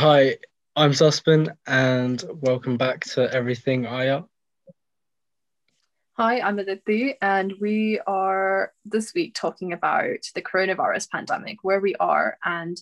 [0.00, 0.36] Hi,
[0.76, 4.22] I'm Suspin, and welcome back to Everything Aya.
[6.12, 11.96] Hi, I'm Aditi, and we are this week talking about the coronavirus pandemic, where we
[11.96, 12.80] are, and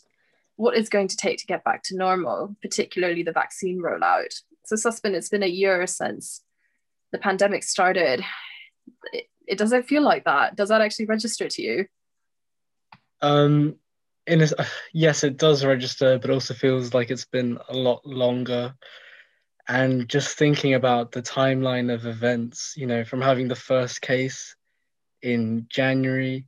[0.56, 4.42] what it's going to take to get back to normal, particularly the vaccine rollout.
[4.66, 6.42] So, Suspin, it's been a year since
[7.12, 8.22] the pandemic started.
[9.14, 10.54] It, it doesn't feel like that?
[10.54, 11.86] Does that actually register to you?
[13.22, 13.76] Um,
[14.26, 14.48] in a,
[14.92, 18.74] yes, it does register, but also feels like it's been a lot longer.
[19.68, 24.54] And just thinking about the timeline of events, you know, from having the first case
[25.22, 26.46] in January,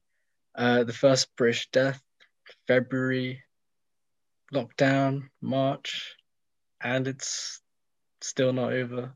[0.56, 2.00] uh, the first British death,
[2.68, 3.42] February,
[4.54, 6.14] lockdown, March,
[6.80, 7.60] and it's
[8.20, 9.12] still not over.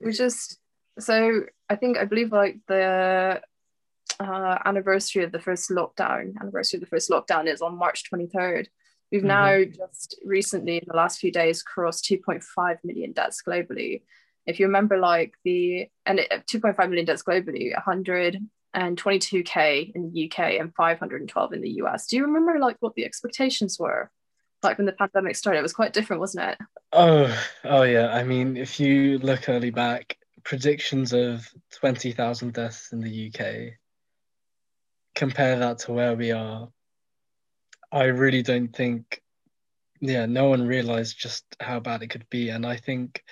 [0.00, 0.58] We just
[0.98, 3.40] so I think I believe like the
[4.20, 8.66] uh, anniversary of the first lockdown, anniversary of the first lockdown is on March 23rd.
[9.10, 9.28] We've mm-hmm.
[9.28, 14.02] now just recently, in the last few days, crossed 2.5 million deaths globally.
[14.46, 20.38] If you remember, like the and it, 2.5 million deaths globally, 122k in the UK
[20.60, 22.06] and 512 in the US.
[22.06, 24.10] Do you remember like what the expectations were?
[24.62, 26.58] Like when the pandemic started, it was quite different, wasn't it?
[26.92, 28.12] Oh, oh yeah.
[28.12, 33.77] I mean, if you look early back, predictions of 20,000 deaths in the UK
[35.18, 36.68] compare that to where we are,
[37.90, 39.20] I really don't think,
[40.00, 42.50] yeah, no one realized just how bad it could be.
[42.50, 43.22] And I think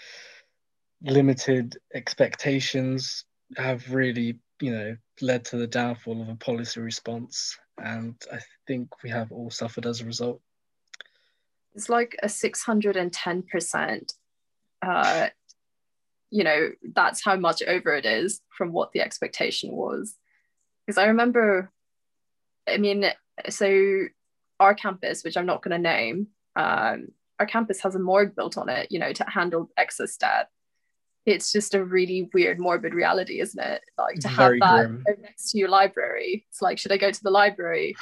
[1.01, 3.25] limited expectations
[3.57, 7.57] have really, you know, led to the downfall of a policy response.
[7.79, 10.41] And I think we have all suffered as a result.
[11.77, 14.13] It's like a 610%,
[14.83, 15.29] uh,
[16.31, 20.17] you know, that's how much over it is from what the expectation was.
[20.85, 21.71] Because I remember
[22.69, 23.07] I mean,
[23.49, 24.05] so
[24.61, 27.09] our campus, which I'm not going to name, um,
[27.39, 30.49] our campus has a morgue built on it, you know, to handle excess death.
[31.27, 33.83] It's just a really weird, morbid reality, isn't it?
[33.99, 36.47] Like to have that next to your library.
[36.49, 37.97] It's like, should I go to the library?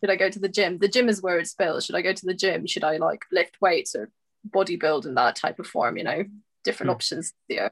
[0.00, 0.78] Should I go to the gym?
[0.78, 1.82] The gym is where it's built.
[1.82, 2.66] Should I go to the gym?
[2.66, 4.10] Should I like lift weights or
[4.50, 5.96] bodybuild in that type of form?
[5.96, 6.24] You know,
[6.62, 6.94] different mm.
[6.94, 7.70] options there.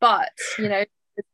[0.00, 0.84] But you know,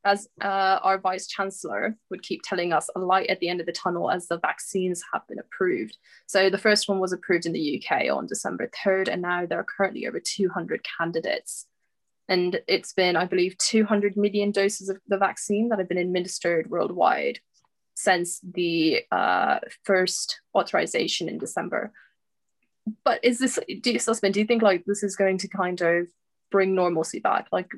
[0.05, 3.67] as uh, our vice chancellor would keep telling us, a light at the end of
[3.67, 5.97] the tunnel as the vaccines have been approved.
[6.27, 9.61] So the first one was approved in the UK on December 3rd, and now there
[9.61, 11.67] are currently over 200 candidates.
[12.29, 16.71] And it's been, I believe, 200 million doses of the vaccine that have been administered
[16.71, 17.41] worldwide
[17.95, 21.93] since the uh, first authorization in December.
[23.05, 25.81] But is this, do you, Suspin, do you think like this is going to kind
[25.81, 26.09] of
[26.51, 27.49] bring normalcy back?
[27.51, 27.71] Like,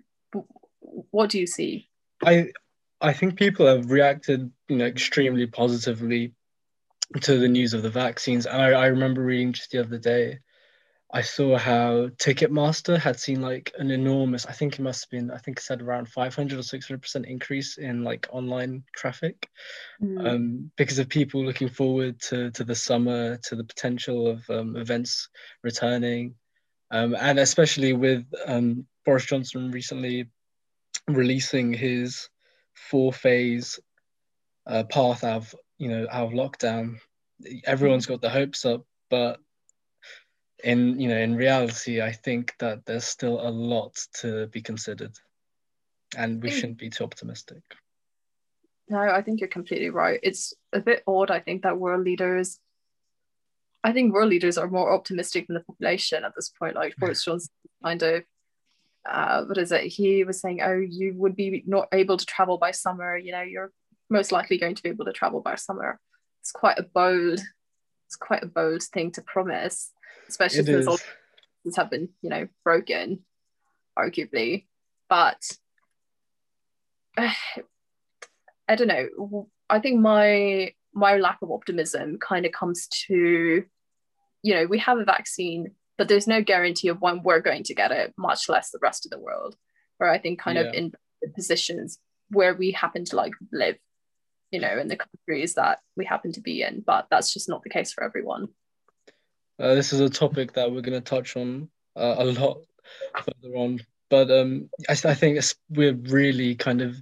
[0.81, 1.90] what do you see?
[2.25, 2.53] I
[3.01, 6.35] I think people have reacted, you know, extremely positively
[7.23, 8.47] to the news of the vaccines.
[8.47, 10.41] And I, I remember reading just the other day,
[11.13, 15.31] I saw how Ticketmaster had seen like an enormous, I think it must have been,
[15.31, 19.49] I think it said around 500 or 600% increase in like online traffic
[20.01, 20.29] mm.
[20.29, 24.77] um, because of people looking forward to, to the summer, to the potential of um,
[24.77, 25.29] events
[25.65, 26.35] returning.
[26.93, 30.29] Um, and especially with um, Boris Johnson recently
[31.09, 32.29] releasing his
[32.75, 33.79] four phase
[34.67, 36.97] uh, path out of you know out of lockdown.
[37.65, 39.41] Everyone's got the hopes up, but
[40.63, 45.17] in you know in reality, I think that there's still a lot to be considered,
[46.17, 47.63] and we shouldn't be too optimistic.
[48.89, 50.19] No, I think you're completely right.
[50.23, 51.31] It's a bit odd.
[51.31, 52.59] I think that world leaders.
[53.83, 56.75] I think world leaders are more optimistic than the population at this point.
[56.75, 57.51] Like Boris Johnson
[57.83, 58.25] kind of
[59.09, 59.85] uh, what is it?
[59.85, 63.17] He was saying, oh, you would be not able to travel by summer.
[63.17, 63.73] You know, you're
[64.09, 65.99] most likely going to be able to travel by summer.
[66.43, 67.41] It's quite a bold,
[68.07, 69.93] it's quite a bold thing to promise,
[70.29, 70.99] especially it since all
[71.63, 73.25] things have been, you know, broken,
[73.99, 74.67] arguably.
[75.09, 75.43] But
[77.17, 77.33] uh,
[78.69, 79.49] I don't know.
[79.69, 83.65] I think my my lack of optimism kind of comes to,
[84.43, 87.75] you know, we have a vaccine but there's no guarantee of when we're going to
[87.75, 89.55] get it, much less the rest of the world.
[89.99, 90.65] Where I think kind yeah.
[90.65, 90.93] of in
[91.35, 91.99] positions
[92.31, 93.77] where we happen to like live,
[94.51, 97.63] you know, in the countries that we happen to be in, but that's just not
[97.63, 98.49] the case for everyone.
[99.59, 102.63] Uh, this is a topic that we're going to touch on uh, a lot
[103.17, 105.39] further on, but um, I, I think
[105.69, 106.97] we're really kind of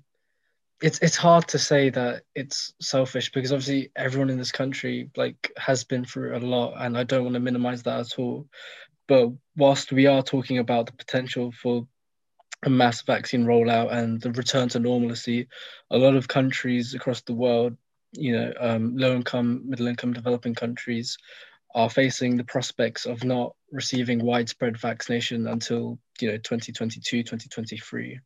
[0.82, 5.52] it's it's hard to say that it's selfish because obviously everyone in this country like
[5.56, 8.46] has been through a lot and I don't want to minimize that at all
[9.08, 11.86] but whilst we are talking about the potential for
[12.64, 15.48] a mass vaccine rollout and the return to normalcy,
[15.90, 17.76] a lot of countries across the world,
[18.12, 21.16] you know, um, low income, middle income, developing countries,
[21.74, 28.18] are facing the prospects of not receiving widespread vaccination until you know 2022 2023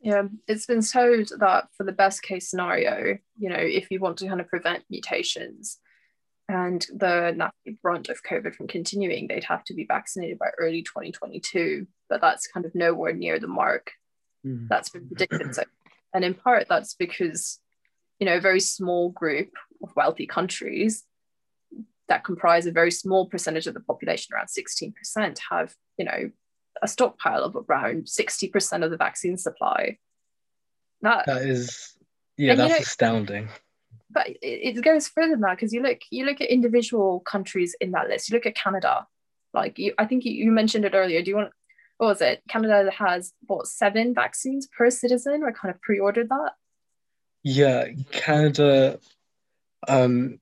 [0.00, 4.16] yeah it's been told that for the best case scenario you know if you want
[4.16, 5.78] to kind of prevent mutations
[6.48, 7.50] and the
[7.82, 12.46] brunt of covid from continuing they'd have to be vaccinated by early 2022 but that's
[12.46, 13.92] kind of nowhere near the mark
[14.46, 14.66] mm.
[14.68, 15.62] that's been predicted so
[16.14, 17.60] and in part that's because
[18.18, 19.50] you know a very small group
[19.82, 21.04] of wealthy countries
[22.08, 26.30] that comprise a very small percentage of the population, around 16%, have, you know,
[26.82, 29.98] a stockpile of around 60% of the vaccine supply.
[31.02, 31.96] That, that is,
[32.36, 33.48] yeah, that's you know, astounding.
[34.10, 37.76] But it, it goes further than that because you look, you look at individual countries
[37.80, 38.28] in that list.
[38.28, 39.06] You look at Canada,
[39.52, 41.22] like you, I think you, you mentioned it earlier.
[41.22, 41.52] Do you want?
[41.98, 42.42] What was it?
[42.48, 45.42] Canada has what seven vaccines per citizen.
[45.44, 46.52] I kind of pre-ordered that.
[47.42, 48.98] Yeah, Canada.
[49.86, 50.40] Um,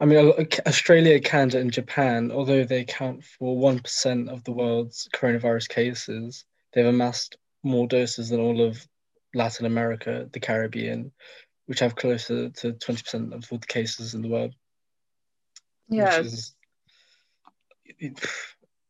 [0.00, 0.32] I mean,
[0.66, 6.86] Australia, Canada, and Japan, although they account for 1% of the world's coronavirus cases, they've
[6.86, 8.86] amassed more doses than all of
[9.34, 11.12] Latin America, the Caribbean,
[11.70, 14.52] which have closer to 20% of all the cases in the world.
[15.88, 16.18] Yeah.
[16.18, 16.52] Is,
[18.02, 18.10] a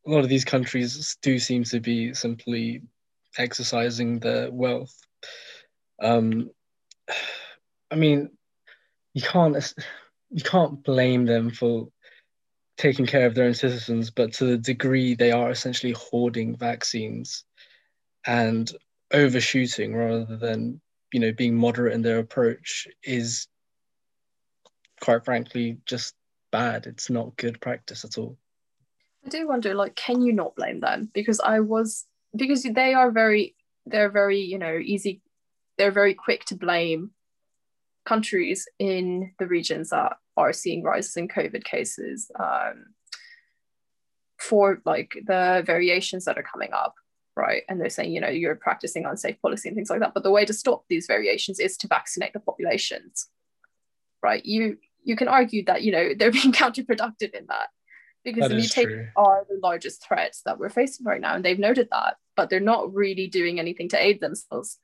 [0.06, 2.80] lot of these countries do seem to be simply
[3.36, 4.96] exercising their wealth.
[6.02, 6.52] Um,
[7.90, 8.30] I mean,
[9.12, 9.74] you can't
[10.30, 11.88] you can't blame them for
[12.78, 17.44] taking care of their own citizens, but to the degree they are essentially hoarding vaccines
[18.26, 18.72] and
[19.12, 20.80] overshooting rather than
[21.12, 23.48] you know being moderate in their approach is
[25.00, 26.14] quite frankly just
[26.50, 26.86] bad.
[26.86, 28.36] It's not good practice at all.
[29.24, 31.10] I do wonder, like, can you not blame them?
[31.12, 33.54] Because I was because they are very
[33.86, 35.22] they're very, you know, easy
[35.78, 37.10] they're very quick to blame
[38.04, 42.86] countries in the regions that are seeing rises in COVID cases um,
[44.38, 46.94] for like the variations that are coming up,
[47.40, 47.62] right?
[47.68, 50.14] And they're saying, you know, you're practicing unsafe policy and things like that.
[50.14, 53.28] But the way to stop these variations is to vaccinate the populations,
[54.22, 54.44] right?
[54.44, 57.68] You you can argue that you know they're being counterproductive in that
[58.22, 61.58] because that the mutations are the largest threats that we're facing right now, and they've
[61.58, 64.78] noted that, but they're not really doing anything to aid themselves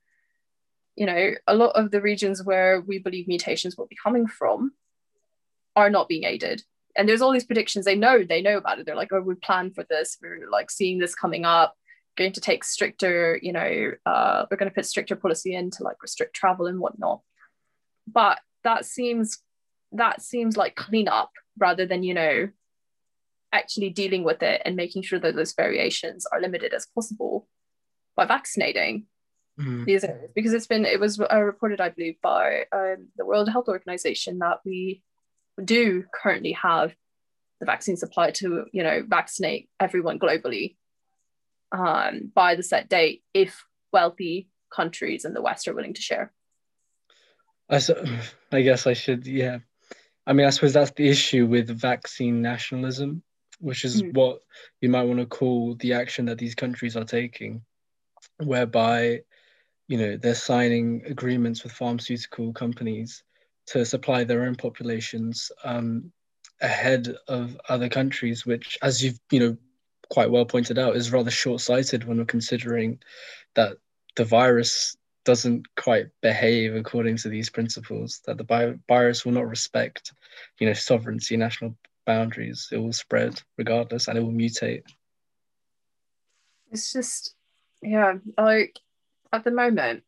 [0.96, 4.72] you know, a lot of the regions where we believe mutations will be coming from
[5.76, 6.62] are not being aided.
[6.96, 7.84] And there's all these predictions.
[7.84, 8.86] They know, they know about it.
[8.86, 10.16] They're like, oh, we plan for this.
[10.20, 11.76] We're like seeing this coming up.
[12.16, 15.82] Going to take stricter, you know, uh, we're going to put stricter policy in to
[15.82, 17.20] like restrict travel and whatnot.
[18.06, 19.38] But that seems
[19.92, 22.48] that seems like cleanup rather than you know
[23.52, 27.48] actually dealing with it and making sure that those variations are limited as possible
[28.16, 29.06] by vaccinating
[29.58, 29.84] mm.
[29.84, 33.48] these areas because it's been it was uh, reported i believe by um, the world
[33.48, 35.02] health organization that we
[35.64, 36.94] do currently have
[37.60, 40.76] the vaccine supply to you know vaccinate everyone globally
[41.72, 46.32] um, by the set date if wealthy countries in the west are willing to share
[47.68, 48.04] I, so,
[48.52, 49.58] I guess i should yeah
[50.26, 53.22] i mean i suppose that's the issue with vaccine nationalism
[53.58, 54.12] which is mm.
[54.14, 54.40] what
[54.80, 57.62] you might want to call the action that these countries are taking
[58.38, 59.20] whereby
[59.88, 63.22] you know they're signing agreements with pharmaceutical companies
[63.66, 66.12] to supply their own populations um,
[66.60, 69.56] ahead of other countries, which, as you've you know
[70.10, 72.98] quite well pointed out, is rather short-sighted when we're considering
[73.54, 73.76] that
[74.16, 78.20] the virus doesn't quite behave according to these principles.
[78.26, 80.12] That the virus will not respect,
[80.58, 82.68] you know, sovereignty, national boundaries.
[82.70, 84.84] It will spread regardless, and it will mutate.
[86.70, 87.34] It's just,
[87.82, 88.78] yeah, like
[89.32, 90.04] at the moment,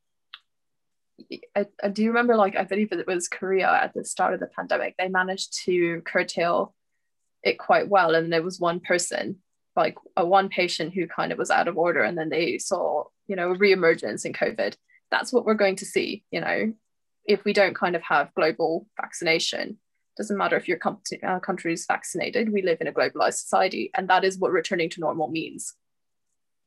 [1.56, 4.46] I, I do remember like I believe it was Korea at the start of the
[4.46, 4.96] pandemic.
[4.96, 6.74] They managed to curtail
[7.42, 9.36] it quite well, and there was one person,
[9.78, 13.04] like a one patient who kind of was out of order, and then they saw
[13.26, 14.74] you know a reemergence in COVID.
[15.10, 16.24] That's what we're going to see.
[16.30, 16.74] You know,
[17.24, 19.78] if we don't kind of have global vaccination,
[20.18, 22.52] doesn't matter if your com- uh, country is vaccinated.
[22.52, 25.74] We live in a globalized society, and that is what returning to normal means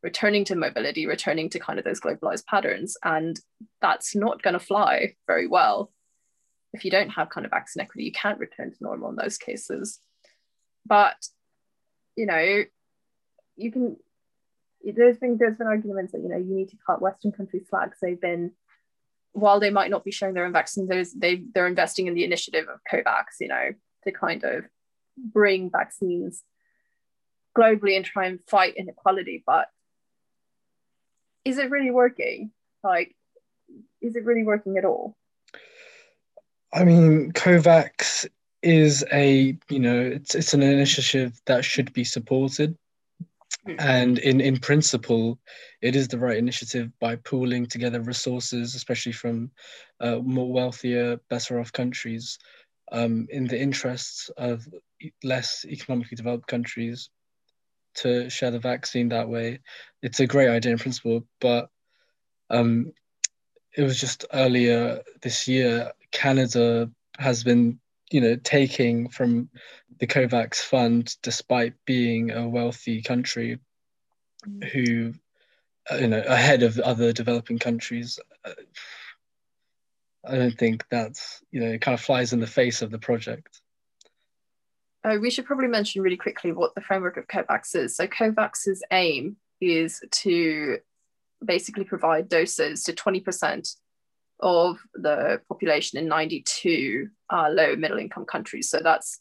[0.03, 2.97] returning to mobility, returning to kind of those globalized patterns.
[3.03, 3.39] And
[3.81, 5.91] that's not going to fly very well.
[6.73, 9.37] If you don't have kind of vaccine equity, you can't return to normal in those
[9.37, 9.99] cases.
[10.85, 11.17] But,
[12.15, 12.63] you know,
[13.55, 13.97] you can,
[14.83, 17.93] there's been, there's been arguments that, you know, you need to cut Western countries slack.
[18.01, 18.51] They've been,
[19.33, 22.67] while they might not be sharing their own vaccines, they, they're investing in the initiative
[22.67, 23.69] of COVAX, you know,
[24.03, 24.65] to kind of
[25.17, 26.43] bring vaccines
[27.57, 29.43] globally and try and fight inequality.
[29.45, 29.67] But
[31.45, 32.51] is it really working?
[32.83, 33.15] Like,
[34.01, 35.15] is it really working at all?
[36.73, 38.27] I mean, COVAX
[38.61, 42.77] is a you know it's it's an initiative that should be supported.
[43.77, 45.39] And in in principle
[45.81, 49.51] it is the right initiative by pooling together resources especially from
[49.99, 52.39] uh, more wealthier better off countries
[52.91, 54.67] um, in the interests of
[55.23, 57.09] less economically developed countries
[57.93, 59.59] to share the vaccine that way.
[60.01, 61.69] It's a great idea in principle but
[62.49, 62.91] um,
[63.77, 67.79] it was just earlier this year canada has been
[68.11, 69.49] you know, taking from
[70.01, 73.59] the COVAX fund despite being a wealthy country
[74.73, 75.13] who,
[75.91, 78.19] uh, you know, ahead of other developing countries.
[78.43, 78.53] Uh,
[80.25, 82.97] I don't think that's, you know, it kind of flies in the face of the
[82.97, 83.61] project.
[85.03, 87.95] Uh, we should probably mention really quickly what the framework of COVAX is.
[87.95, 90.79] So, COVAX's aim is to
[91.45, 93.75] basically provide doses to 20%
[94.39, 98.69] of the population in 92 uh, low middle income countries.
[98.69, 99.19] So that's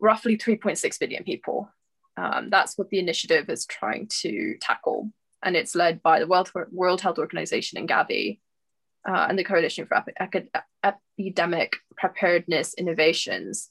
[0.00, 1.70] roughly 3.6 billion people.
[2.16, 5.10] Um, that's what the initiative is trying to tackle.
[5.42, 8.40] And it's led by the World, World Health Organization and Gavi
[9.08, 10.50] uh, and the Coalition for Epi-
[10.84, 13.70] Epidemic Preparedness Innovations.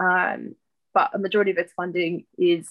[0.00, 0.56] Um,
[0.94, 2.68] but a majority of its funding is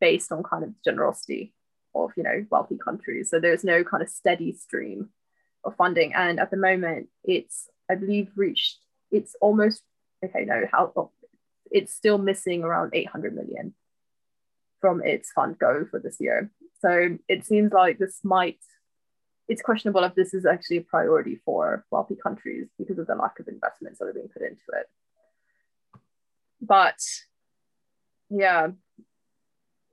[0.00, 1.52] based on kind of generosity
[1.94, 3.30] of, you know, wealthy countries.
[3.30, 5.10] So there's no kind of steady stream
[5.64, 6.14] of funding.
[6.14, 8.78] And at the moment, it's, I believe, reached,
[9.10, 9.82] it's almost,
[10.24, 11.10] okay, no, how, oh,
[11.70, 13.74] it's still missing around 800 million
[14.80, 16.50] from its fund go for this year.
[16.80, 18.58] So it seems like this might,
[19.48, 23.38] it's questionable if this is actually a priority for wealthy countries because of the lack
[23.40, 24.86] of investments that are being put into it.
[26.60, 26.98] But
[28.30, 28.68] yeah,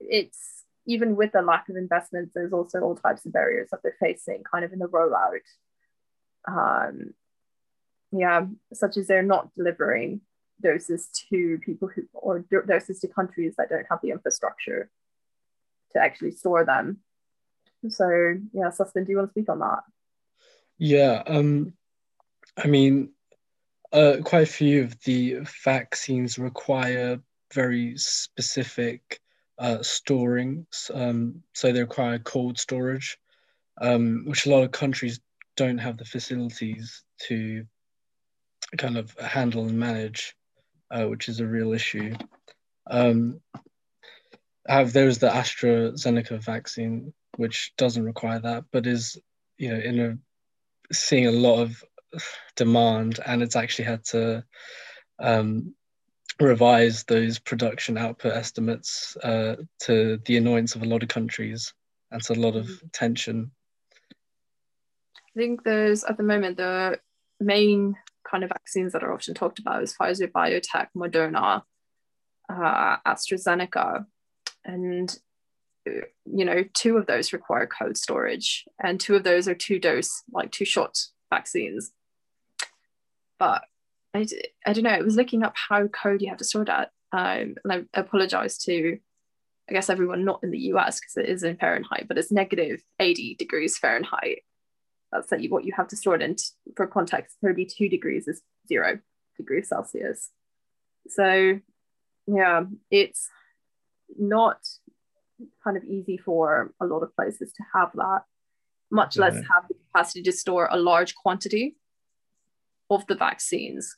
[0.00, 3.96] it's even with the lack of investments, there's also all types of barriers that they're
[3.98, 5.40] facing kind of in the rollout.
[6.46, 7.14] Um,
[8.12, 10.20] yeah, such as they're not delivering
[10.62, 14.90] doses to people who, or doses to countries that don't have the infrastructure
[15.92, 16.98] to actually store them.
[17.88, 18.08] So,
[18.52, 19.80] yeah, Sustin, do you want to speak on that?
[20.78, 21.74] Yeah, um,
[22.56, 23.10] I mean,
[23.92, 27.20] uh, quite a few of the vaccines require
[27.52, 29.20] very specific
[29.58, 30.66] uh, storing.
[30.92, 33.18] Um, so they require cold storage,
[33.80, 35.20] um, which a lot of countries
[35.56, 37.64] don't have the facilities to
[38.76, 40.36] kind of handle and manage,
[40.90, 42.14] uh, which is a real issue.
[42.90, 43.40] Um,
[44.66, 49.18] have there's the AstraZeneca vaccine, which doesn't require that, but is
[49.58, 51.82] you know in a seeing a lot of
[52.56, 54.44] demand, and it's actually had to
[55.18, 55.74] um,
[56.40, 61.72] revise those production output estimates uh, to the annoyance of a lot of countries
[62.10, 62.86] and to a lot of mm-hmm.
[62.92, 63.50] tension.
[65.16, 67.00] I think there's at the moment the
[67.40, 67.96] main
[68.28, 71.62] kind of vaccines that are often talked about is Pfizer, BioNTech, Moderna,
[72.48, 74.06] uh, AstraZeneca,
[74.64, 75.18] and
[75.86, 80.22] you know two of those require cold storage, and two of those are two dose,
[80.32, 80.98] like two shot
[81.30, 81.92] vaccines.
[83.38, 83.64] But
[84.14, 84.26] I,
[84.64, 84.90] I don't know.
[84.90, 86.90] I was looking up how cold you have to store that.
[87.12, 88.98] Um, and I apologize to,
[89.68, 92.82] I guess, everyone not in the US because it is in Fahrenheit, but it's negative
[93.00, 94.42] 80 degrees Fahrenheit.
[95.14, 96.36] That's what you have to store it in.
[96.76, 98.98] For context, 32 degrees is zero
[99.36, 100.30] degrees Celsius.
[101.08, 101.60] So,
[102.26, 103.28] yeah, it's
[104.18, 104.58] not
[105.62, 108.22] kind of easy for a lot of places to have that,
[108.90, 111.76] much less have the capacity to store a large quantity
[112.90, 113.96] of the vaccines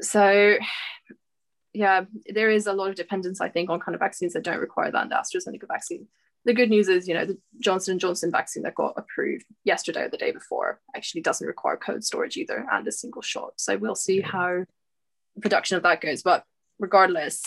[0.00, 0.56] so
[1.72, 4.58] yeah, there is a lot of dependence, I think, on kind of vaccines that don't
[4.58, 5.02] require that.
[5.02, 6.08] And the AstraZeneca vaccine.
[6.44, 10.02] The good news is, you know, the Johnson & Johnson vaccine that got approved yesterday
[10.02, 13.54] or the day before actually doesn't require cold storage either, and a single shot.
[13.56, 14.64] So we'll see how
[15.40, 16.22] production of that goes.
[16.22, 16.44] But
[16.78, 17.42] regardless,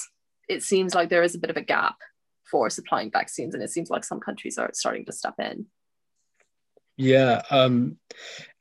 [0.47, 1.95] it seems like there is a bit of a gap
[2.49, 5.65] for supplying vaccines, and it seems like some countries are starting to step in.
[6.97, 7.97] Yeah, um,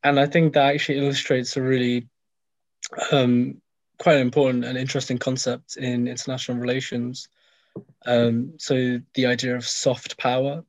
[0.02, 2.08] and I think that actually illustrates a really
[3.12, 3.60] um,
[3.98, 7.28] quite an important and interesting concept in international relations.
[8.06, 10.64] Um, so the idea of soft power.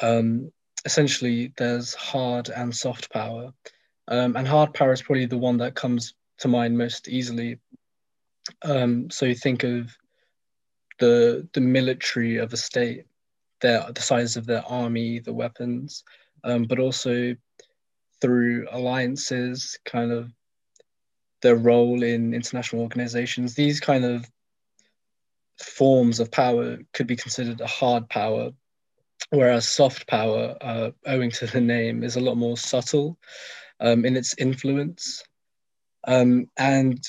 [0.00, 0.52] Um,
[0.84, 3.52] essentially, there's hard and soft power,
[4.08, 7.58] um, and hard power is probably the one that comes to mind most easily.
[8.62, 9.96] Um, so you think of
[10.98, 13.04] the the military of a state,
[13.60, 16.04] their the size of their army, the weapons,
[16.44, 17.34] um, but also
[18.20, 20.32] through alliances, kind of
[21.42, 24.30] their role in international organizations, these kind of
[25.58, 28.50] forms of power could be considered a hard power,
[29.30, 33.18] whereas soft power, uh, owing to the name, is a lot more subtle
[33.80, 35.22] um, in its influence.
[36.06, 37.02] Um, and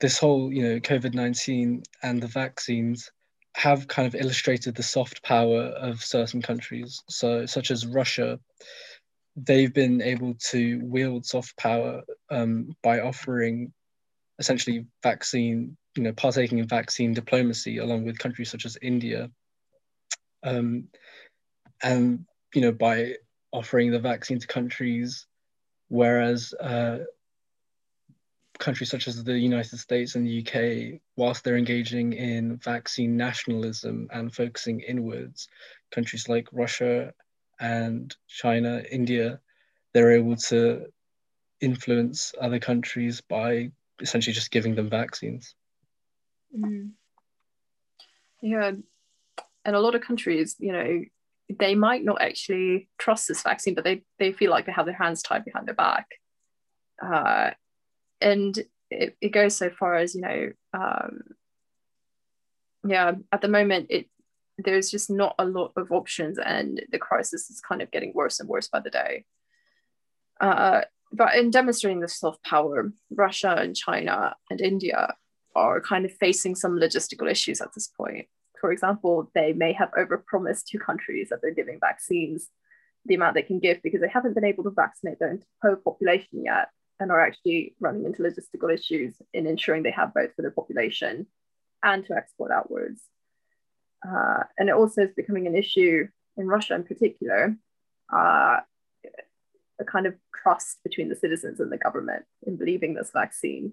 [0.00, 3.10] this whole, you know, COVID 19 and the vaccines
[3.56, 7.02] have kind of illustrated the soft power of certain countries.
[7.08, 8.38] So, such as Russia,
[9.36, 13.72] they've been able to wield soft power um, by offering
[14.38, 19.30] essentially vaccine, you know, partaking in vaccine diplomacy along with countries such as India.
[20.42, 20.88] Um,
[21.82, 23.14] and, you know, by
[23.52, 25.26] offering the vaccine to countries,
[25.88, 26.98] whereas uh,
[28.58, 34.08] countries such as the United States and the UK, whilst they're engaging in vaccine nationalism
[34.12, 35.48] and focusing inwards,
[35.90, 37.12] countries like Russia
[37.60, 39.40] and China, India,
[39.92, 40.86] they're able to
[41.60, 45.54] influence other countries by essentially just giving them vaccines.
[46.56, 46.90] Mm.
[48.42, 48.72] Yeah,
[49.64, 51.02] and a lot of countries, you know,
[51.58, 54.94] they might not actually trust this vaccine, but they they feel like they have their
[54.94, 56.06] hands tied behind their back.
[57.02, 57.50] Uh,
[58.20, 58.58] and
[58.90, 61.20] it, it goes so far as you know um,
[62.86, 64.08] yeah at the moment it
[64.58, 68.40] there's just not a lot of options and the crisis is kind of getting worse
[68.40, 69.24] and worse by the day
[70.40, 75.14] uh, but in demonstrating the soft power russia and china and india
[75.54, 78.26] are kind of facing some logistical issues at this point
[78.60, 82.48] for example they may have overpromised to countries that they're giving vaccines
[83.06, 86.44] the amount they can give because they haven't been able to vaccinate their entire population
[86.44, 86.68] yet
[87.00, 91.26] and are actually running into logistical issues in ensuring they have both for their population
[91.82, 93.02] and to export outwards.
[94.06, 97.56] Uh, and it also is becoming an issue in Russia in particular,
[98.12, 98.58] uh,
[99.80, 103.72] a kind of trust between the citizens and the government in believing this vaccine.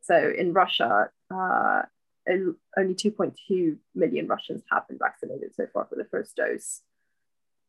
[0.00, 1.82] So in Russia, uh,
[2.28, 6.82] only 2.2 million Russians have been vaccinated so far for the first dose.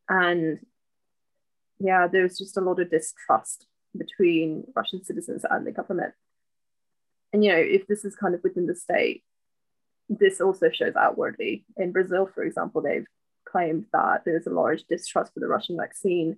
[0.09, 0.59] And
[1.79, 3.67] yeah, there's just a lot of distrust
[3.97, 6.13] between Russian citizens and the government.
[7.31, 9.23] And you know, if this is kind of within the state,
[10.09, 11.65] this also shows outwardly.
[11.77, 13.05] In Brazil, for example, they've
[13.47, 16.37] claimed that there's a large distrust for the Russian vaccine,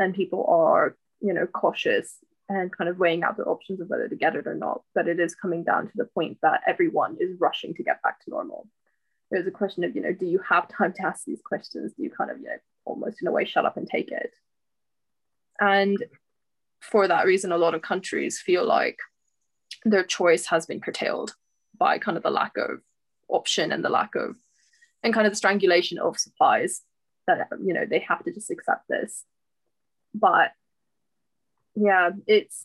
[0.00, 2.16] and people are, you know, cautious
[2.48, 4.82] and kind of weighing out their options of whether to get it or not.
[4.94, 8.24] But it is coming down to the point that everyone is rushing to get back
[8.24, 8.66] to normal.
[9.30, 11.92] There's a question of, you know, do you have time to ask these questions?
[11.92, 14.32] Do you kind of, you know, almost in a way shut up and take it?
[15.60, 16.02] And
[16.80, 18.98] for that reason, a lot of countries feel like
[19.84, 21.36] their choice has been curtailed
[21.78, 22.80] by kind of the lack of
[23.28, 24.36] option and the lack of
[25.02, 26.82] and kind of the strangulation of supplies
[27.26, 29.24] that you know they have to just accept this
[30.14, 30.52] but
[31.74, 32.62] yeah it's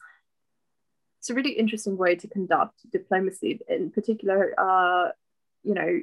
[1.19, 5.09] it's a really interesting way to conduct diplomacy in particular uh
[5.63, 6.01] you know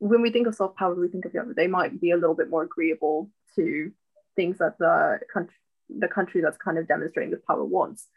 [0.00, 2.34] when we think of soft power we think of know, they might be a little
[2.34, 3.90] bit more agreeable to
[4.36, 5.54] things that the country
[5.88, 8.08] the country that's kind of demonstrating this power wants.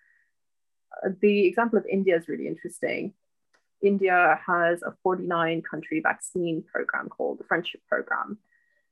[1.06, 3.14] Uh, the example of India is really interesting.
[3.82, 8.38] India has a 49 country vaccine program called the Friendship Program.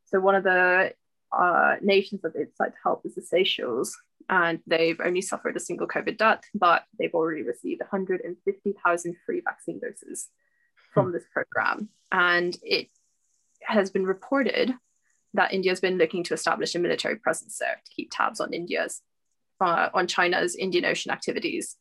[0.06, 0.94] So, one of the
[1.32, 3.96] uh, nations that they'd like to help is the Seychelles,
[4.30, 9.80] and they've only suffered a single COVID death, but they've already received 150,000 free vaccine
[9.80, 10.28] doses
[10.94, 11.14] from hmm.
[11.14, 11.90] this program.
[12.12, 12.88] And it
[13.64, 14.74] has been reported
[15.34, 19.02] that India's been looking to establish a military presence there to keep tabs on India's
[19.62, 21.76] uh, on China's Indian Ocean activities.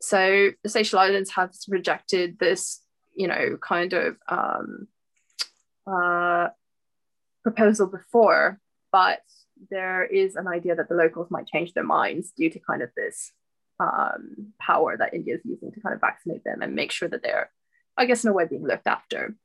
[0.00, 2.82] So the Seychelles Islands have rejected this,
[3.14, 4.88] you know, kind of um,
[5.86, 6.48] uh,
[7.44, 8.58] proposal before,
[8.90, 9.20] but
[9.70, 12.90] there is an idea that the locals might change their minds due to kind of
[12.96, 13.30] this
[13.78, 17.22] um, power that India is using to kind of vaccinate them and make sure that
[17.22, 17.50] they're,
[17.96, 19.36] I guess, in a way, being looked after,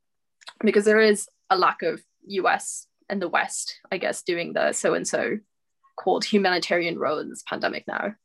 [0.61, 4.93] because there is a lack of U.S and the West, I guess, doing the so
[4.93, 5.39] and so
[5.97, 8.15] called humanitarian role in this pandemic now.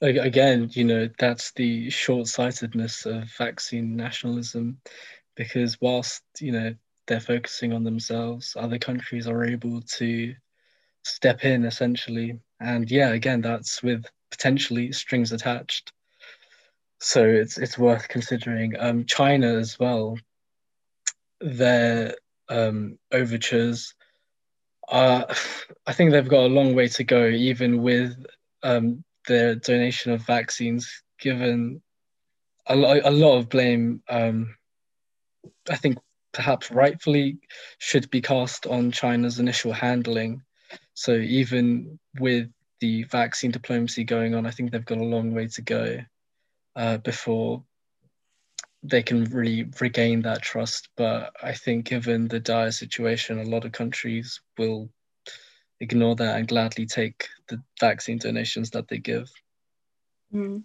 [0.00, 4.78] Again, you know, that's the short sightedness of vaccine nationalism
[5.34, 6.74] because whilst, you know,
[7.06, 10.34] they're focusing on themselves, other countries are able to
[11.04, 12.40] step in essentially.
[12.60, 15.92] And yeah, again, that's with potentially strings attached.
[17.00, 18.74] So it's it's worth considering.
[18.78, 20.16] Um, China as well.
[21.40, 22.14] Their
[22.48, 23.94] um, overtures.
[24.88, 25.24] Uh,
[25.86, 28.16] I think they've got a long way to go, even with
[28.62, 31.82] um, their donation of vaccines, given
[32.66, 34.56] a, lo- a lot of blame, um,
[35.68, 35.98] I think
[36.34, 37.38] perhaps rightfully,
[37.78, 40.42] should be cast on China's initial handling.
[40.92, 45.46] So even with the vaccine diplomacy going on, I think they've got a long way
[45.48, 45.98] to go
[46.76, 47.62] uh, before
[48.82, 50.90] they can really regain that trust.
[50.96, 54.90] But I think, given the dire situation, a lot of countries will
[55.80, 59.30] ignore that and gladly take the vaccine donations that they give.
[60.32, 60.64] Mm.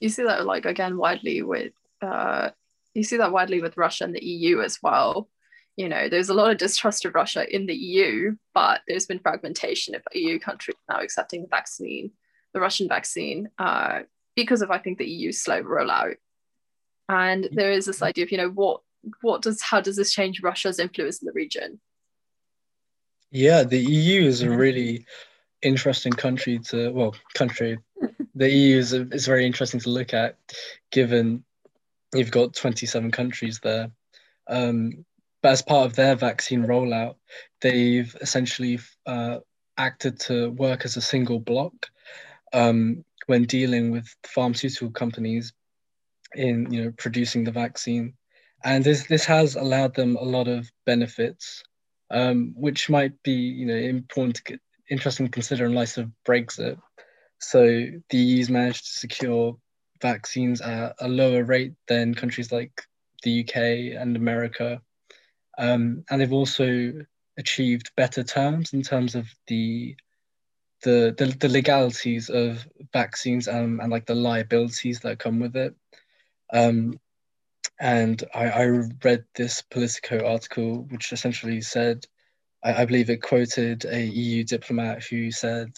[0.00, 2.50] you see that like again widely with uh,
[2.94, 5.28] you see that widely with Russia and the EU as well.
[5.76, 9.20] You know, there's a lot of distrust of Russia in the EU, but there's been
[9.20, 12.10] fragmentation of EU countries now accepting the vaccine,
[12.52, 14.00] the Russian vaccine, uh,
[14.36, 16.16] because of I think the EU's slow rollout.
[17.08, 18.82] And there is this idea of you know what
[19.22, 21.80] what does how does this change Russia's influence in the region?
[23.30, 25.06] Yeah, the EU is a really
[25.62, 27.78] interesting country to well country.
[28.34, 30.36] the EU is a, is very interesting to look at,
[30.90, 31.44] given
[32.14, 33.90] you've got 27 countries there.
[34.48, 35.04] Um,
[35.42, 37.16] but as part of their vaccine rollout,
[37.60, 39.38] they've essentially uh,
[39.78, 41.72] acted to work as a single block
[42.52, 45.52] um, when dealing with pharmaceutical companies
[46.34, 48.14] in you know producing the vaccine,
[48.64, 51.62] and this this has allowed them a lot of benefits,
[52.10, 54.40] um, which might be you know important,
[54.90, 56.78] interesting to consider in light of Brexit.
[57.38, 59.56] So the EU's managed to secure
[60.00, 62.82] vaccines at a lower rate than countries like
[63.22, 64.80] the UK and America.
[65.58, 66.92] Um, and they've also
[67.38, 69.96] achieved better terms in terms of the
[70.82, 75.74] the the, the legalities of vaccines and, and like the liabilities that come with it.
[76.52, 76.98] Um,
[77.78, 78.64] and I, I
[79.04, 82.06] read this Politico article, which essentially said,
[82.62, 85.72] I, I believe it quoted a EU diplomat who said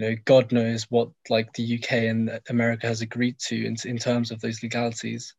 [0.00, 3.98] you know, God knows what like the UK and America has agreed to in, in
[3.98, 5.34] terms of those legalities.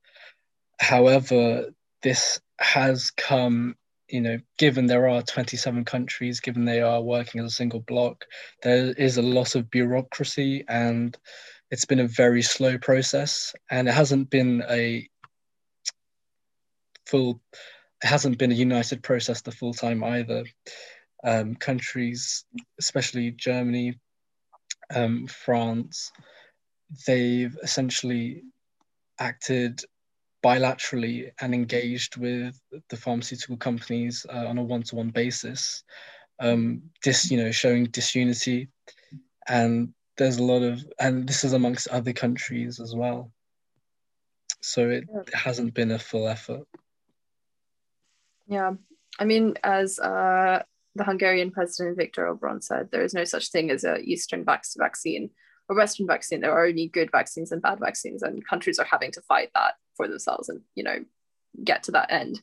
[0.79, 1.71] However,
[2.03, 3.75] this has come,
[4.07, 8.25] you know, given there are 27 countries, given they are working as a single block,
[8.61, 11.17] there is a lot of bureaucracy and
[11.71, 15.09] it's been a very slow process and it hasn't been a
[17.07, 17.41] full
[18.03, 20.43] it hasn't been a united process the full time either
[21.23, 22.45] um, countries
[22.79, 23.95] especially germany
[24.93, 26.11] um, France,
[27.07, 28.43] they've essentially
[29.19, 29.81] acted
[30.43, 35.83] bilaterally and engaged with the pharmaceutical companies uh, on a one-to-one basis,
[36.39, 38.67] um, dis, you know, showing disunity,
[39.47, 43.31] and there's a lot of, and this is amongst other countries as well.
[44.61, 46.67] So it hasn't been a full effort.
[48.47, 48.73] Yeah,
[49.19, 50.63] I mean, as uh,
[50.95, 55.29] the Hungarian president Viktor Orban said there is no such thing as a Eastern vaccine
[55.69, 56.41] or Western vaccine.
[56.41, 59.75] There are only good vaccines and bad vaccines, and countries are having to fight that
[59.95, 60.99] for themselves and you know
[61.63, 62.41] get to that end.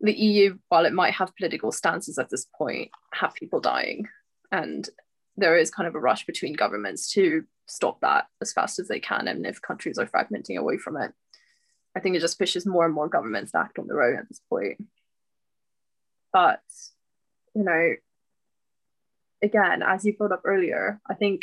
[0.00, 4.06] The EU, while it might have political stances at this point, have people dying,
[4.52, 4.88] and
[5.36, 9.00] there is kind of a rush between governments to stop that as fast as they
[9.00, 9.28] can.
[9.28, 11.12] And if countries are fragmenting away from it,
[11.96, 14.28] I think it just pushes more and more governments to act on their own at
[14.28, 14.82] this point.
[16.32, 16.60] But
[17.56, 17.94] you know,
[19.42, 21.42] again, as you brought up earlier, I think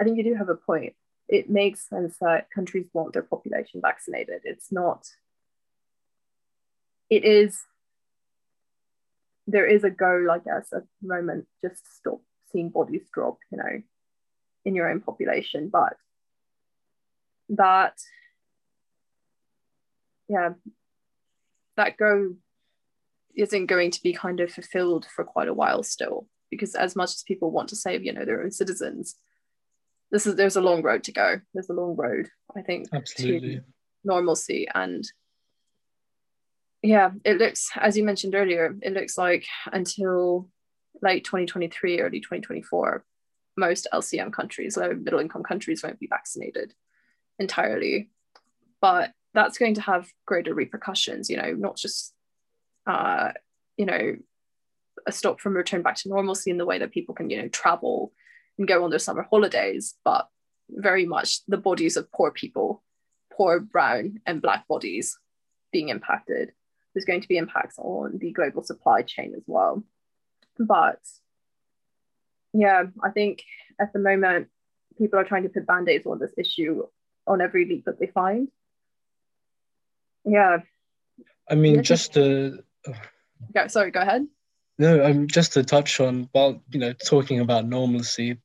[0.00, 0.94] I think you do have a point.
[1.28, 4.42] It makes sense that countries want their population vaccinated.
[4.44, 5.04] It's not.
[7.10, 7.58] It is.
[9.48, 12.20] There is a goal, I guess, at the moment, just to stop
[12.52, 13.82] seeing bodies drop, you know,
[14.64, 15.70] in your own population.
[15.70, 15.96] But
[17.48, 17.94] that,
[20.28, 20.50] yeah,
[21.76, 22.36] that goal
[23.38, 27.10] isn't going to be kind of fulfilled for quite a while still because as much
[27.10, 29.16] as people want to save you know their own citizens
[30.10, 31.40] this is there's a long road to go.
[31.52, 33.56] There's a long road i think Absolutely.
[33.56, 33.64] to
[34.04, 34.66] normalcy.
[34.74, 35.04] And
[36.82, 40.48] yeah it looks as you mentioned earlier it looks like until
[41.02, 43.04] late 2023 early 2024
[43.56, 46.74] most lcm countries low middle income countries won't be vaccinated
[47.38, 48.10] entirely.
[48.80, 52.14] But that's going to have greater repercussions you know not just
[52.88, 53.32] uh,
[53.76, 54.16] you know,
[55.06, 57.48] a stop from return back to normalcy in the way that people can, you know,
[57.48, 58.12] travel
[58.58, 60.28] and go on their summer holidays, but
[60.70, 62.82] very much the bodies of poor people,
[63.32, 65.16] poor brown and black bodies
[65.72, 66.52] being impacted.
[66.92, 69.84] There's going to be impacts on the global supply chain as well.
[70.58, 71.00] But
[72.52, 73.44] yeah, I think
[73.80, 74.48] at the moment,
[74.96, 76.84] people are trying to put band aids on this issue
[77.26, 78.48] on every leak that they find.
[80.24, 80.58] Yeah.
[81.48, 82.64] I mean, just to
[83.54, 84.26] Go, sorry, go ahead.
[84.78, 88.38] No, um, just to touch on while you know talking about normalcy,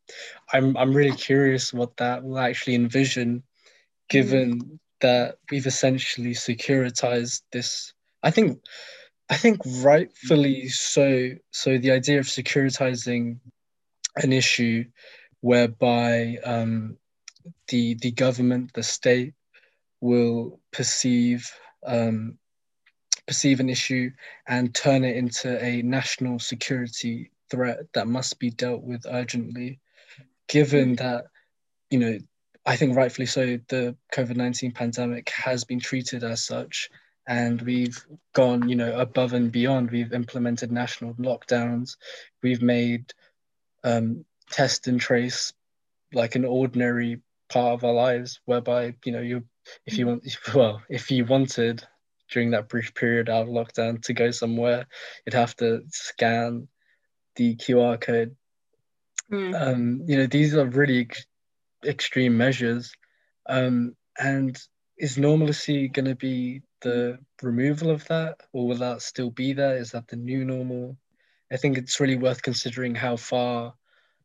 [0.52, 3.44] I'm I'm really curious what that will actually envision,
[4.10, 4.80] given mm.
[5.02, 7.94] that we've essentially securitized this.
[8.24, 8.60] I think,
[9.30, 11.30] I think rightfully so.
[11.52, 13.40] So the idea of securitizing
[14.16, 14.86] an issue
[15.42, 16.98] whereby um,
[17.68, 19.34] the the government, the state,
[20.02, 21.52] will perceive
[21.86, 22.40] um,
[23.28, 24.12] perceive an issue
[24.48, 29.80] and turn it into a national security threat that must be dealt with urgently,
[30.48, 31.00] given mm.
[31.00, 31.26] that,
[31.90, 32.18] you know,
[32.66, 36.90] I think rightfully so, the COVID 19 pandemic has been treated as such.
[37.26, 39.92] And we've gone, you know, above and beyond.
[39.92, 41.96] We've implemented national lockdowns.
[42.42, 43.14] We've made
[43.84, 45.54] um, test and trace
[46.14, 49.44] like an ordinary part of our lives, whereby you know you,
[49.86, 51.86] if you want, well, if you wanted
[52.34, 54.88] during that brief period out of lockdown to go somewhere,
[55.26, 56.68] you'd have to scan
[57.36, 58.36] the QR code.
[59.32, 59.62] Mm.
[59.62, 61.10] Um, you know, these are really
[61.86, 62.94] extreme measures.
[63.48, 64.60] Um, and
[64.98, 69.78] is normalcy going to be the removal of that, or will that still be there?
[69.78, 70.98] Is that the new normal?
[71.52, 73.74] I think it's really worth considering how far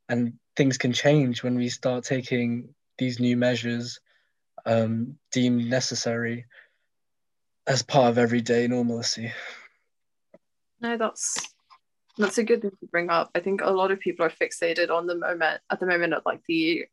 [0.09, 4.01] and things can change when we start taking these new measures
[4.67, 6.47] um, deemed necessary
[7.69, 9.31] as part of everyday normalcy.
[10.81, 11.37] No, that's
[12.17, 13.31] that's a good thing to bring up.
[13.35, 16.23] I think a lot of people are fixated on the moment at the moment of
[16.25, 16.87] like the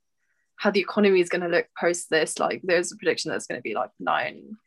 [0.58, 2.38] how the economy is going to look post this.
[2.38, 4.58] Like there's a prediction that's going to be like nine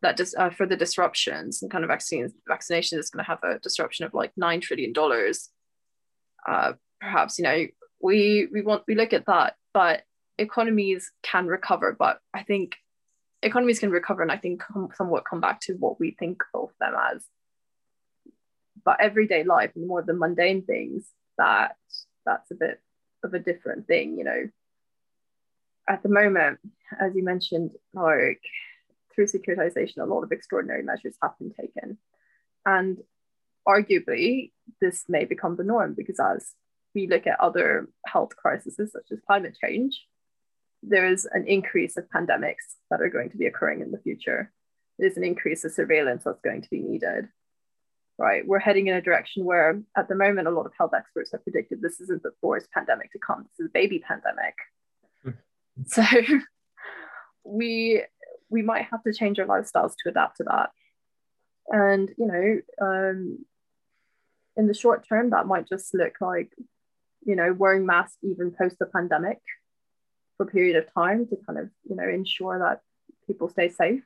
[0.00, 3.42] that just uh, for the disruptions and kind of vaccines vaccination is going to have
[3.42, 5.50] a disruption of like nine trillion dollars.
[6.46, 7.66] Uh, perhaps you know
[8.00, 10.02] we we want we look at that, but
[10.38, 11.96] economies can recover.
[11.98, 12.76] But I think
[13.42, 16.70] economies can recover, and I think come, somewhat come back to what we think of
[16.80, 17.24] them as.
[18.84, 21.76] But everyday life and more of the mundane things that
[22.24, 22.80] that's a bit
[23.22, 24.48] of a different thing, you know
[25.88, 26.58] at the moment,
[27.00, 28.42] as you mentioned, like
[29.14, 31.98] through securitization, a lot of extraordinary measures have been taken.
[32.66, 32.98] And
[33.66, 36.52] arguably, this may become the norm because as
[36.94, 40.06] we look at other health crises such as climate change,
[40.82, 44.52] there is an increase of pandemics that are going to be occurring in the future.
[44.98, 47.28] There's an increase of surveillance that's going to be needed.
[48.20, 51.30] Right, we're heading in a direction where, at the moment, a lot of health experts
[51.30, 53.44] have predicted this isn't the forest pandemic to come.
[53.44, 54.54] This is a baby pandemic
[55.86, 56.02] so
[57.44, 58.02] we
[58.50, 60.70] we might have to change our lifestyles to adapt to that.
[61.68, 63.44] And you know, um,
[64.56, 66.52] in the short term, that might just look like
[67.24, 69.38] you know wearing masks even post the pandemic
[70.38, 72.80] for a period of time to kind of you know ensure that
[73.26, 74.02] people stay safe.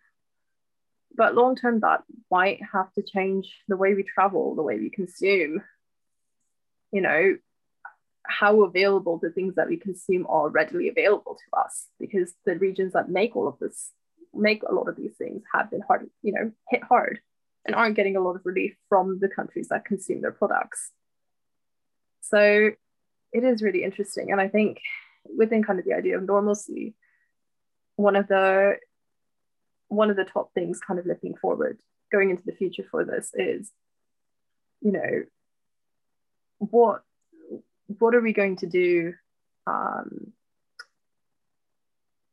[1.15, 4.91] But long term, that might have to change the way we travel, the way we
[4.91, 5.63] consume.
[6.91, 7.37] You know,
[8.27, 12.93] how available the things that we consume are readily available to us because the regions
[12.93, 13.91] that make all of this
[14.35, 17.21] make a lot of these things have been hard you know hit hard
[17.67, 20.91] and aren't getting a lot of relief from the countries that consume their products
[22.23, 22.71] so
[23.33, 24.79] it is really interesting and i think
[25.25, 26.95] within kind of the idea of normalcy
[27.97, 28.77] one of the
[29.89, 31.79] one of the top things kind of looking forward
[32.11, 33.71] going into the future for this is
[34.81, 35.23] you know
[36.59, 37.03] what
[37.99, 39.15] what are we going to do?
[39.67, 40.33] Um,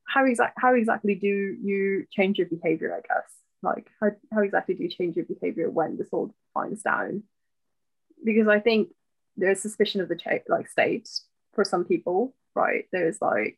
[0.06, 2.93] how exact how exactly do you change your behavior?
[2.95, 6.82] I guess like how, how exactly do you change your behavior when this all finds
[6.82, 7.23] down?
[8.23, 8.89] Because I think
[9.38, 11.10] there's suspicion of the cha- like state
[11.54, 12.85] for some people, right?
[12.91, 13.57] There's like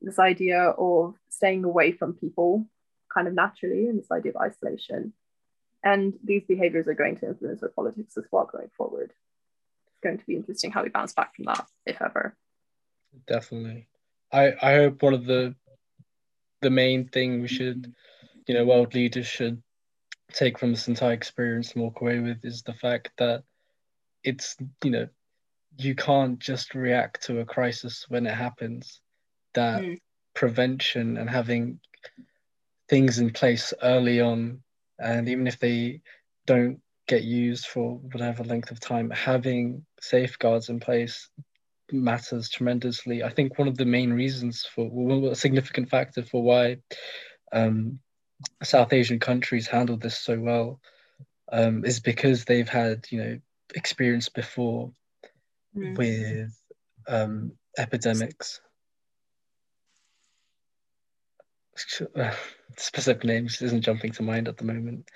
[0.00, 2.66] this idea of staying away from people
[3.12, 5.12] kind of naturally and this idea of isolation.
[5.82, 9.12] And these behaviors are going to influence our politics as well going forward
[9.88, 12.36] It's going to be interesting how we bounce back from that, if ever.
[13.26, 13.88] Definitely.
[14.32, 15.54] I, I hope one of the
[16.62, 17.94] the main thing we should,
[18.46, 19.62] you know, world leaders should
[20.32, 23.44] take from this entire experience and walk away with is the fact that
[24.24, 25.08] it's, you know,
[25.78, 29.00] you can't just react to a crisis when it happens.
[29.54, 30.00] That mm.
[30.34, 31.80] prevention and having
[32.88, 34.62] things in place early on,
[34.98, 36.00] and even if they
[36.46, 41.28] don't get used for whatever length of time, having safeguards in place
[41.92, 43.22] matters tremendously.
[43.22, 46.78] I think one of the main reasons for, well, a significant factor for why
[47.52, 48.00] um,
[48.62, 50.80] South Asian countries handled this so well
[51.52, 53.38] um, is because they've had, you know,
[53.74, 54.90] experience before
[55.76, 55.96] mm.
[55.96, 56.56] with
[57.08, 58.60] um, epidemics.
[62.76, 65.08] Specific names isn't jumping to mind at the moment,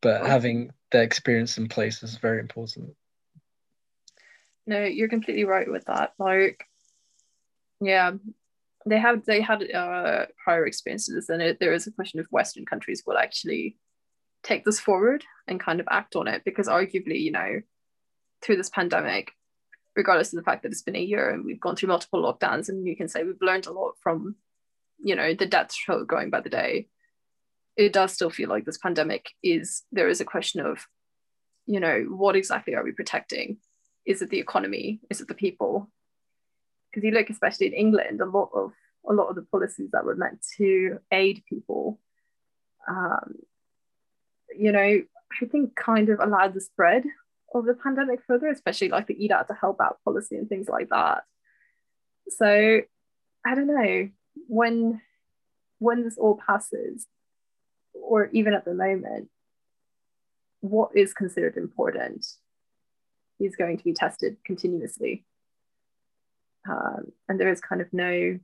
[0.00, 2.94] but having the experience in place is very important.
[4.66, 6.12] No, you're completely right with that.
[6.18, 6.64] Like,
[7.80, 8.12] yeah,
[8.86, 12.64] they have they had uh, prior experiences, and it, there is a question of Western
[12.64, 13.76] countries will actually
[14.42, 17.60] take this forward and kind of act on it because arguably, you know,
[18.42, 19.32] through this pandemic,
[19.96, 22.68] regardless of the fact that it's been a year and we've gone through multiple lockdowns,
[22.68, 24.36] and you can say we've learned a lot from,
[24.98, 26.88] you know, the death toll going by the day
[27.76, 30.86] it does still feel like this pandemic is there is a question of
[31.66, 33.58] you know what exactly are we protecting?
[34.04, 35.00] Is it the economy?
[35.10, 35.90] Is it the people?
[36.90, 38.72] Because you look especially in england a lot of
[39.08, 42.00] a lot of the policies that were meant to aid people,
[42.88, 43.34] um,
[44.56, 45.02] you know,
[45.42, 47.04] I think kind of allowed the spread
[47.54, 50.68] of the pandemic further, especially like the eat out to help out policy and things
[50.68, 51.22] like that.
[52.28, 52.80] So
[53.46, 54.08] I don't know
[54.48, 55.00] when
[55.78, 57.06] when this all passes,
[57.92, 59.28] or even at the moment,
[60.60, 62.26] what is considered important
[63.38, 65.24] is going to be tested continuously.
[66.68, 68.38] Um, and there is kind of no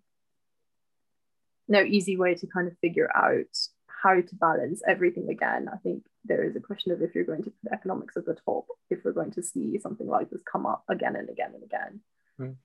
[1.68, 3.56] no easy way to kind of figure out
[4.02, 5.68] how to balance everything again.
[5.72, 8.36] I think there is a question of if you're going to put economics at the
[8.44, 11.62] top, if we're going to see something like this come up again and again and
[11.62, 12.00] again.
[12.40, 12.56] Mm.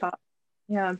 [0.00, 0.18] But
[0.68, 0.94] yeah.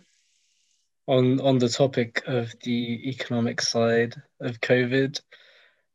[1.07, 5.21] On on the topic of the economic side of COVID,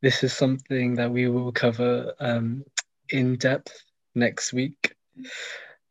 [0.02, 2.64] this is something that we will cover um,
[3.10, 4.94] in depth next week.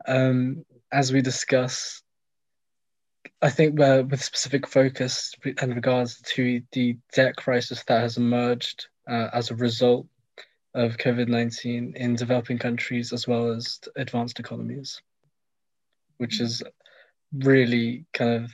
[0.06, 2.02] Um, as we discuss,
[3.40, 8.88] I think uh, with specific focus in regards to the debt crisis that has emerged
[9.08, 10.06] uh, as a result
[10.74, 15.00] of COVID 19 in developing countries as well as advanced economies,
[16.18, 16.62] which is
[17.32, 18.50] really kind of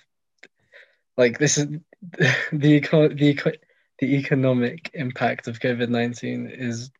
[1.16, 1.66] like this is
[2.52, 3.52] the, eco- the, eco-
[3.98, 6.90] the economic impact of COVID 19 is,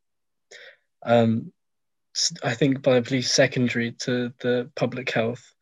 [1.04, 1.52] um,
[2.42, 5.54] I think, by I believe, secondary to the public health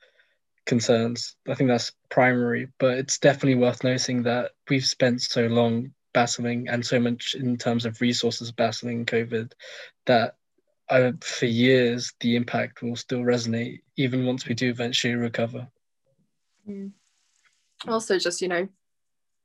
[0.66, 1.36] concerns.
[1.48, 6.68] I think that's primary, but it's definitely worth noting that we've spent so long battling
[6.68, 9.52] and so much in terms of resources battling COVID
[10.06, 10.36] that
[10.88, 15.68] uh, for years the impact will still resonate even once we do eventually recover.
[16.68, 16.92] Mm.
[17.86, 18.68] Also, just you know,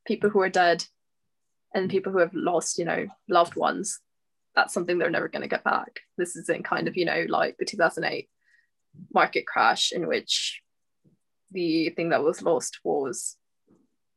[0.06, 0.86] people who are dead
[1.74, 4.00] and people who have lost, you know, loved ones.
[4.56, 6.02] That's something they're never going to get back.
[6.18, 8.30] This is in kind of, you know, like the 2008
[9.14, 10.62] market crash in which
[11.52, 13.36] the thing that was lost was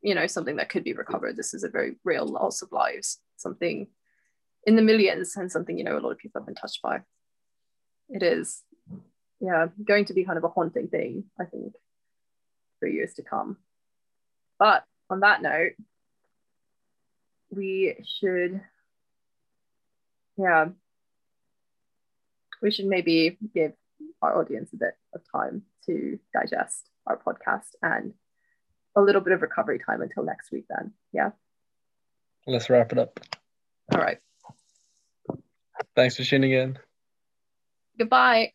[0.07, 1.37] you know something that could be recovered.
[1.37, 3.89] This is a very real loss of lives something
[4.65, 7.01] in the millions and something you know a lot of people have been touched by.
[8.09, 8.63] It is
[9.41, 11.75] yeah going to be kind of a haunting thing i think
[12.79, 13.57] for years to come.
[14.61, 15.73] But on that note
[17.51, 18.61] we should
[20.39, 20.67] yeah
[22.63, 23.73] we should maybe give
[24.23, 28.15] our audience a bit of time to digest our podcast and
[28.97, 30.93] a little bit of recovery time until next week then.
[31.13, 31.31] Yeah.
[32.47, 33.21] Let's wrap it up.
[33.95, 34.19] All right.
[35.95, 36.79] Thanks for tuning in.
[37.99, 38.53] Goodbye.